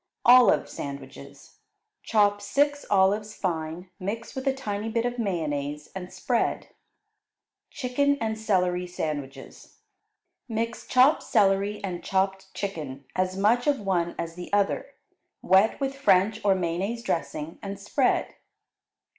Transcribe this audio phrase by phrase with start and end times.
[0.25, 1.59] Olive Sandwiches
[2.01, 6.69] Chop six olives fine, mix with a tiny bit of mayonnaise and spread.
[7.69, 9.77] Chicken and Celery Sandwiches
[10.49, 14.87] Mix chopped celery and chopped chicken, as much of one as the other,
[15.43, 18.33] wet with French or mayonnaise dressing and spread.